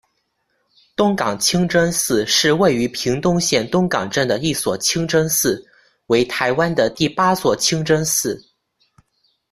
[0.95, 5.63] 东港清真寺是位于屏东县东港镇的一所清真寺，
[6.07, 8.43] 为台湾的第八座清真寺。